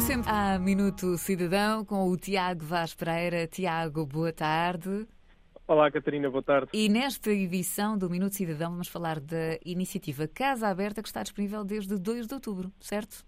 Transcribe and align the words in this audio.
sempre 0.00 0.30
a 0.30 0.58
Minuto 0.58 1.16
Cidadão 1.16 1.84
com 1.84 2.08
o 2.08 2.16
Tiago 2.16 2.64
Vaz 2.64 2.94
Pereira. 2.94 3.46
Tiago, 3.46 4.04
boa 4.04 4.32
tarde. 4.32 5.06
Olá, 5.66 5.90
Catarina, 5.90 6.28
boa 6.28 6.42
tarde. 6.42 6.68
E 6.72 6.88
nesta 6.88 7.30
edição 7.30 7.96
do 7.96 8.10
Minuto 8.10 8.34
Cidadão 8.34 8.72
vamos 8.72 8.88
falar 8.88 9.20
da 9.20 9.58
iniciativa 9.64 10.26
Casa 10.26 10.68
Aberta 10.68 11.00
que 11.00 11.08
está 11.08 11.22
disponível 11.22 11.64
desde 11.64 11.96
2 11.96 12.26
de 12.26 12.34
outubro, 12.34 12.72
certo? 12.80 13.24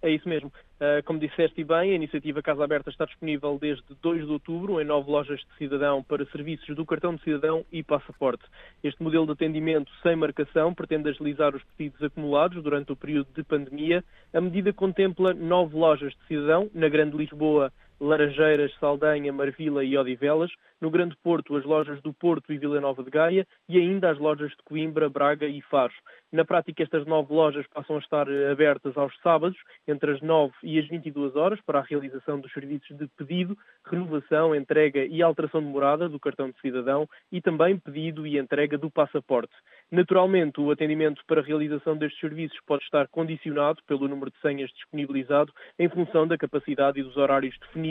É 0.00 0.10
isso 0.10 0.28
mesmo. 0.28 0.52
Uh, 0.80 1.02
como 1.04 1.18
disseste 1.18 1.64
bem, 1.64 1.90
a 1.90 1.94
iniciativa 1.94 2.40
Casa 2.40 2.62
Aberta 2.62 2.88
está 2.88 3.04
disponível 3.04 3.58
desde 3.60 3.82
2 4.00 4.26
de 4.26 4.32
outubro 4.32 4.80
em 4.80 4.84
nove 4.84 5.10
lojas 5.10 5.40
de 5.40 5.58
cidadão 5.58 6.04
para 6.04 6.24
serviços 6.26 6.76
do 6.76 6.86
cartão 6.86 7.16
de 7.16 7.22
cidadão 7.22 7.64
e 7.72 7.82
passaporte. 7.82 8.44
Este 8.82 9.02
modelo 9.02 9.26
de 9.26 9.32
atendimento 9.32 9.90
sem 10.00 10.14
marcação 10.14 10.72
pretende 10.72 11.08
agilizar 11.08 11.54
os 11.54 11.64
pedidos 11.76 12.00
acumulados 12.00 12.62
durante 12.62 12.92
o 12.92 12.96
período 12.96 13.26
de 13.34 13.42
pandemia. 13.42 14.04
A 14.32 14.40
medida 14.40 14.72
contempla 14.72 15.34
nove 15.34 15.76
lojas 15.76 16.12
de 16.12 16.26
cidadão 16.28 16.70
na 16.72 16.88
Grande 16.88 17.16
Lisboa, 17.16 17.72
Laranjeiras, 18.00 18.72
Saldanha, 18.78 19.32
Marvila 19.32 19.84
e 19.84 19.96
Odivelas, 19.96 20.50
no 20.80 20.90
Grande 20.90 21.16
Porto 21.22 21.56
as 21.56 21.64
lojas 21.64 22.00
do 22.02 22.12
Porto 22.12 22.52
e 22.52 22.58
Vila 22.58 22.80
Nova 22.80 23.02
de 23.02 23.10
Gaia 23.10 23.46
e 23.68 23.78
ainda 23.78 24.10
as 24.10 24.18
lojas 24.18 24.50
de 24.50 24.62
Coimbra, 24.64 25.08
Braga 25.08 25.46
e 25.46 25.60
Faro. 25.62 25.92
Na 26.30 26.44
prática, 26.44 26.82
estas 26.82 27.06
nove 27.06 27.32
lojas 27.32 27.66
passam 27.68 27.96
a 27.96 27.98
estar 27.98 28.28
abertas 28.50 28.96
aos 28.96 29.16
sábados, 29.20 29.58
entre 29.86 30.12
as 30.12 30.20
9 30.20 30.52
e 30.62 30.78
as 30.78 30.86
22 30.86 31.34
horas, 31.34 31.60
para 31.62 31.78
a 31.78 31.82
realização 31.82 32.38
dos 32.38 32.52
serviços 32.52 32.96
de 32.96 33.08
pedido, 33.16 33.56
renovação, 33.86 34.54
entrega 34.54 35.04
e 35.06 35.22
alteração 35.22 35.60
de 35.60 35.66
morada 35.66 36.08
do 36.08 36.20
cartão 36.20 36.50
de 36.50 36.60
cidadão 36.60 37.08
e 37.32 37.40
também 37.40 37.78
pedido 37.78 38.26
e 38.26 38.38
entrega 38.38 38.76
do 38.76 38.90
passaporte. 38.90 39.54
Naturalmente, 39.90 40.60
o 40.60 40.70
atendimento 40.70 41.22
para 41.26 41.40
a 41.40 41.44
realização 41.44 41.96
destes 41.96 42.20
serviços 42.20 42.58
pode 42.66 42.84
estar 42.84 43.08
condicionado 43.08 43.82
pelo 43.86 44.06
número 44.06 44.30
de 44.30 44.38
senhas 44.40 44.70
disponibilizado 44.70 45.52
em 45.78 45.88
função 45.88 46.28
da 46.28 46.36
capacidade 46.36 47.00
e 47.00 47.02
dos 47.02 47.16
horários 47.16 47.56
definidos 47.58 47.87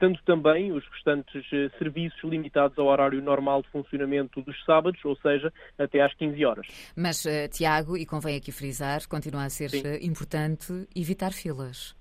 estando 0.00 0.18
também 0.24 0.72
os 0.72 0.82
restantes 0.88 1.44
eh, 1.52 1.68
serviços 1.78 2.22
limitados 2.24 2.78
ao 2.78 2.86
horário 2.86 3.20
normal 3.20 3.62
de 3.62 3.68
funcionamento 3.68 4.40
dos 4.40 4.56
sábados, 4.64 5.04
ou 5.04 5.14
seja, 5.16 5.52
até 5.78 6.00
às 6.00 6.14
15 6.14 6.42
horas. 6.44 6.66
Mas, 6.96 7.24
uh, 7.26 7.48
Tiago, 7.50 7.96
e 7.96 8.06
convém 8.06 8.36
aqui 8.36 8.50
frisar, 8.50 9.06
continua 9.06 9.44
a 9.44 9.50
ser 9.50 9.68
Sim. 9.70 9.82
Eh, 9.84 9.98
importante 10.02 10.88
evitar 10.96 11.32
filas. 11.32 11.94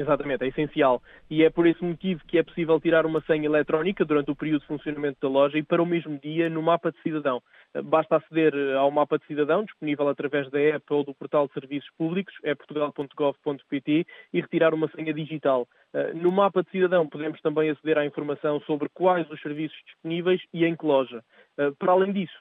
Exatamente, 0.00 0.44
é 0.44 0.46
essencial. 0.46 1.02
E 1.28 1.42
é 1.42 1.50
por 1.50 1.66
esse 1.66 1.82
motivo 1.82 2.22
que 2.28 2.38
é 2.38 2.42
possível 2.44 2.78
tirar 2.78 3.04
uma 3.04 3.20
senha 3.22 3.46
eletrónica 3.46 4.04
durante 4.04 4.30
o 4.30 4.36
período 4.36 4.60
de 4.60 4.68
funcionamento 4.68 5.18
da 5.20 5.28
loja 5.28 5.58
e 5.58 5.62
para 5.62 5.82
o 5.82 5.86
mesmo 5.86 6.16
dia 6.20 6.48
no 6.48 6.62
mapa 6.62 6.92
de 6.92 7.02
cidadão. 7.02 7.42
Basta 7.84 8.16
aceder 8.16 8.54
ao 8.76 8.92
mapa 8.92 9.18
de 9.18 9.26
cidadão, 9.26 9.64
disponível 9.64 10.08
através 10.08 10.48
da 10.50 10.60
app 10.60 10.84
ou 10.90 11.02
do 11.02 11.12
portal 11.12 11.48
de 11.48 11.54
serviços 11.54 11.90
públicos, 11.98 12.32
é 12.44 12.54
portugal.gov.pt, 12.54 14.06
e 14.32 14.40
retirar 14.40 14.72
uma 14.72 14.88
senha 14.90 15.12
digital. 15.12 15.66
No 16.14 16.30
mapa 16.30 16.62
de 16.62 16.70
cidadão 16.70 17.08
podemos 17.08 17.40
também 17.40 17.68
aceder 17.68 17.98
à 17.98 18.06
informação 18.06 18.60
sobre 18.60 18.88
quais 18.90 19.28
os 19.30 19.40
serviços 19.42 19.76
disponíveis 19.84 20.40
e 20.54 20.64
em 20.64 20.76
que 20.76 20.86
loja. 20.86 21.24
Para 21.76 21.92
além 21.92 22.12
disso, 22.12 22.38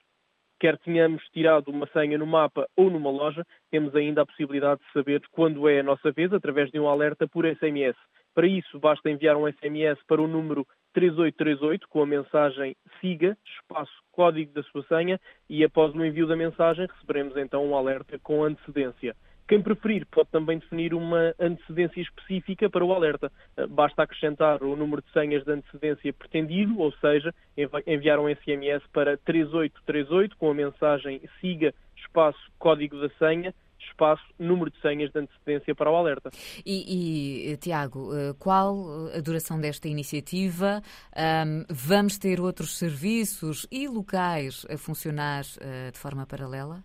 quer 0.59 0.77
tenhamos 0.79 1.23
tirado 1.33 1.69
uma 1.69 1.87
senha 1.87 2.17
no 2.17 2.25
mapa 2.25 2.67
ou 2.75 2.89
numa 2.89 3.09
loja, 3.09 3.45
temos 3.69 3.95
ainda 3.95 4.21
a 4.21 4.25
possibilidade 4.25 4.81
de 4.81 4.91
saber 4.91 5.21
quando 5.31 5.67
é 5.67 5.79
a 5.79 5.83
nossa 5.83 6.11
vez 6.11 6.33
através 6.33 6.71
de 6.71 6.79
um 6.79 6.87
alerta 6.87 7.27
por 7.27 7.45
SMS. 7.45 7.95
Para 8.33 8.47
isso, 8.47 8.79
basta 8.79 9.09
enviar 9.09 9.35
um 9.35 9.51
SMS 9.51 9.99
para 10.07 10.21
o 10.21 10.27
número 10.27 10.65
3838 10.93 11.87
com 11.89 12.03
a 12.03 12.05
mensagem 12.05 12.75
siga, 12.99 13.37
espaço, 13.45 13.91
código 14.11 14.53
da 14.53 14.63
sua 14.63 14.83
senha 14.83 15.19
e 15.49 15.63
após 15.63 15.93
o 15.93 16.05
envio 16.05 16.27
da 16.27 16.35
mensagem 16.35 16.87
receberemos 16.87 17.35
então 17.37 17.65
um 17.65 17.75
alerta 17.75 18.19
com 18.19 18.43
antecedência. 18.43 19.15
Quem 19.47 19.61
preferir 19.61 20.05
pode 20.07 20.29
também 20.29 20.59
definir 20.59 20.93
uma 20.93 21.33
antecedência 21.39 22.01
específica 22.01 22.69
para 22.69 22.83
o 22.83 22.93
alerta. 22.93 23.31
Eh, 23.55 23.65
basta 23.67 24.03
acrescentar 24.03 24.61
o 24.61 24.75
número 24.75 25.01
de 25.01 25.11
senhas 25.11 25.43
de 25.43 25.51
antecedência 25.51 26.11
pretendido, 26.13 26.79
ou 26.79 26.91
seja, 26.93 27.33
enviar 27.85 28.19
um 28.19 28.27
SMS 28.27 28.83
para 28.91 29.17
3838 29.17 30.35
com 30.37 30.51
a 30.51 30.53
mensagem 30.53 31.21
siga 31.39 31.73
espaço 31.95 32.39
código 32.59 32.99
da 32.99 33.09
senha 33.17 33.53
espaço, 33.79 34.23
número 34.37 34.69
de 34.69 34.79
senhas 34.81 35.11
de 35.11 35.19
antecedência 35.19 35.73
para 35.75 35.91
o 35.91 35.95
alerta. 35.95 36.29
E, 36.65 37.51
e 37.51 37.57
Tiago, 37.57 38.13
eh, 38.13 38.33
qual 38.37 39.07
a 39.15 39.21
duração 39.21 39.59
desta 39.59 39.87
iniciativa? 39.87 40.81
Um, 41.15 41.63
vamos 41.69 42.17
ter 42.17 42.39
outros 42.39 42.77
serviços 42.77 43.67
e 43.71 43.87
locais 43.87 44.65
a 44.69 44.77
funcionar 44.77 45.43
uh, 45.43 45.91
de 45.91 45.97
forma 45.97 46.25
paralela? 46.25 46.83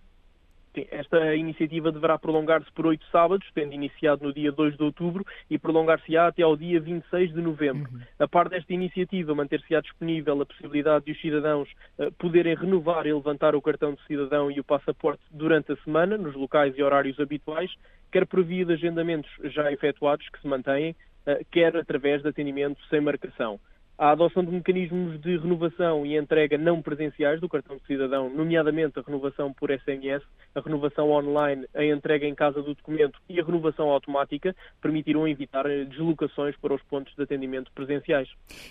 Esta 0.90 1.34
iniciativa 1.34 1.92
deverá 1.92 2.18
prolongar-se 2.18 2.70
por 2.72 2.86
oito 2.86 3.04
sábados, 3.12 3.46
tendo 3.54 3.74
iniciado 3.74 4.24
no 4.24 4.32
dia 4.32 4.50
2 4.50 4.76
de 4.76 4.82
outubro 4.82 5.24
e 5.50 5.58
prolongar-se-á 5.58 6.28
até 6.28 6.42
ao 6.42 6.56
dia 6.56 6.80
26 6.80 7.34
de 7.34 7.42
novembro. 7.42 7.92
Uhum. 7.92 8.00
A 8.18 8.26
par 8.26 8.48
desta 8.48 8.72
iniciativa, 8.72 9.34
manter-se-á 9.34 9.80
disponível 9.80 10.40
a 10.40 10.46
possibilidade 10.46 11.04
de 11.04 11.12
os 11.12 11.20
cidadãos 11.20 11.68
uh, 11.98 12.10
poderem 12.12 12.54
renovar 12.54 13.06
e 13.06 13.12
levantar 13.12 13.54
o 13.54 13.60
cartão 13.60 13.92
de 13.92 14.02
cidadão 14.06 14.50
e 14.50 14.58
o 14.60 14.64
passaporte 14.64 15.22
durante 15.30 15.72
a 15.72 15.76
semana, 15.76 16.16
nos 16.16 16.34
locais 16.34 16.76
e 16.76 16.82
horários 16.82 17.20
habituais, 17.20 17.70
quer 18.10 18.26
por 18.26 18.42
via 18.42 18.64
de 18.64 18.72
agendamentos 18.72 19.30
já 19.44 19.70
efetuados 19.70 20.26
que 20.30 20.40
se 20.40 20.48
mantêm, 20.48 20.92
uh, 21.26 21.44
quer 21.50 21.76
através 21.76 22.22
de 22.22 22.28
atendimento 22.28 22.80
sem 22.88 23.00
marcação 23.00 23.60
a 23.98 24.10
adoção 24.10 24.44
de 24.44 24.50
mecanismos 24.50 25.20
de 25.20 25.36
renovação 25.36 26.04
e 26.04 26.16
entrega 26.16 26.56
não 26.58 26.82
presenciais 26.82 27.40
do 27.40 27.48
cartão 27.48 27.76
de 27.76 27.86
cidadão, 27.86 28.28
nomeadamente 28.30 28.98
a 28.98 29.02
renovação 29.02 29.52
por 29.52 29.70
SMS, 29.70 30.24
a 30.54 30.60
renovação 30.60 31.10
online, 31.10 31.66
a 31.74 31.84
entrega 31.84 32.26
em 32.26 32.34
casa 32.34 32.62
do 32.62 32.74
documento 32.74 33.20
e 33.28 33.40
a 33.40 33.44
renovação 33.44 33.90
automática, 33.90 34.56
permitirão 34.80 35.28
evitar 35.28 35.64
deslocações 35.88 36.56
para 36.56 36.74
os 36.74 36.82
pontos 36.84 37.14
de 37.14 37.22
atendimento 37.22 37.70
presenciais. 37.72 38.28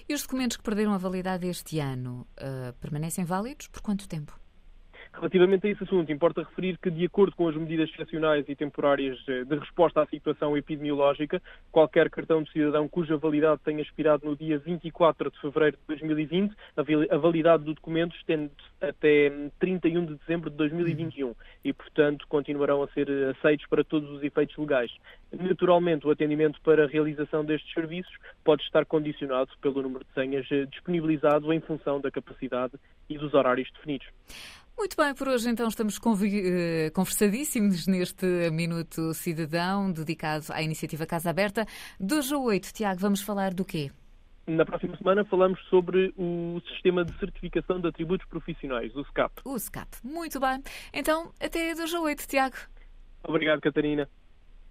E 0.07 0.13
os 0.13 0.23
documentos 0.23 0.57
que 0.57 0.63
perderam 0.63 0.93
a 0.93 0.97
validade 0.97 1.47
este 1.47 1.79
ano 1.79 2.27
uh, 2.39 2.73
permanecem 2.79 3.23
válidos 3.23 3.67
por 3.67 3.81
quanto 3.81 4.09
tempo? 4.09 4.40
Relativamente 5.13 5.67
a 5.67 5.69
esse 5.69 5.83
assunto, 5.83 6.11
importa 6.11 6.41
referir 6.41 6.77
que, 6.77 6.89
de 6.89 7.05
acordo 7.05 7.35
com 7.35 7.47
as 7.47 7.55
medidas 7.55 7.89
excepcionais 7.89 8.47
e 8.47 8.55
temporárias 8.55 9.17
eh, 9.27 9.43
de 9.43 9.55
resposta 9.55 10.01
à 10.01 10.05
situação 10.05 10.55
epidemiológica, 10.55 11.41
qualquer 11.69 12.09
cartão 12.09 12.41
de 12.41 12.51
cidadão 12.51 12.87
cuja 12.87 13.17
validade 13.17 13.59
tenha 13.63 13.81
expirado 13.81 14.25
no 14.25 14.37
dia 14.37 14.57
24 14.57 15.29
de 15.29 15.41
fevereiro 15.41 15.77
de 15.77 15.83
2020, 15.87 16.55
a 17.11 17.17
validade 17.17 17.63
do 17.65 17.73
documento 17.73 18.15
estende 18.15 18.51
até 18.79 19.31
31 19.59 20.05
de 20.05 20.15
dezembro 20.15 20.49
de 20.49 20.55
2021 20.55 21.35
e, 21.65 21.73
portanto, 21.73 22.25
continuarão 22.29 22.81
a 22.81 22.87
ser 22.87 23.07
aceitos 23.37 23.67
para 23.67 23.83
todos 23.83 24.09
os 24.09 24.23
efeitos 24.23 24.57
legais. 24.57 24.91
Naturalmente, 25.31 26.07
o 26.07 26.11
atendimento 26.11 26.59
para 26.61 26.85
a 26.85 26.87
realização 26.87 27.43
destes 27.43 27.71
serviços 27.73 28.13
pode 28.45 28.63
estar 28.63 28.85
condicionado 28.85 29.51
pelo 29.61 29.81
número 29.81 30.05
de 30.05 30.13
senhas 30.13 30.47
eh, 30.51 30.65
disponibilizado 30.65 31.51
em 31.51 31.59
função 31.59 31.99
da 31.99 32.09
capacidade 32.09 32.73
e 33.09 33.17
dos 33.17 33.33
horários 33.33 33.69
definidos. 33.73 34.07
Muito 34.77 34.97
bem, 34.97 35.13
por 35.13 35.27
hoje 35.27 35.49
então 35.49 35.67
estamos 35.67 35.97
eh, 35.97 36.89
conversadíssimos 36.93 37.87
neste 37.87 38.25
Minuto 38.51 39.13
Cidadão 39.13 39.91
dedicado 39.91 40.45
à 40.49 40.61
iniciativa 40.61 41.05
Casa 41.05 41.29
Aberta. 41.29 41.65
2 41.99 42.31
a 42.31 42.37
8, 42.37 42.73
Tiago, 42.73 42.99
vamos 42.99 43.21
falar 43.21 43.53
do 43.53 43.63
quê? 43.63 43.91
Na 44.47 44.65
próxima 44.65 44.97
semana 44.97 45.23
falamos 45.23 45.59
sobre 45.69 46.13
o 46.17 46.59
Sistema 46.71 47.05
de 47.05 47.17
Certificação 47.19 47.79
de 47.79 47.87
Atributos 47.87 48.27
Profissionais, 48.27 48.95
o 48.95 49.03
SCAP. 49.05 49.41
O 49.45 49.57
SCAP, 49.57 49.87
muito 50.03 50.39
bem. 50.39 50.63
Então, 50.91 51.31
até 51.39 51.75
2 51.75 51.93
a 51.93 52.01
8, 52.01 52.27
Tiago. 52.27 52.55
Obrigado, 53.23 53.61
Catarina. 53.61 54.09